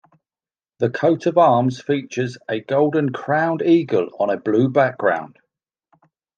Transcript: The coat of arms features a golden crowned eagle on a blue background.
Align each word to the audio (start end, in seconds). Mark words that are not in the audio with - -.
The 0.79 0.89
coat 0.89 1.27
of 1.27 1.37
arms 1.37 1.79
features 1.79 2.39
a 2.49 2.59
golden 2.59 3.13
crowned 3.13 3.61
eagle 3.61 4.07
on 4.19 4.31
a 4.31 4.37
blue 4.37 4.67
background. 4.67 5.37